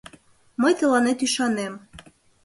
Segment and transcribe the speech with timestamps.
[0.61, 1.73] Мый тыланет ӱшанем.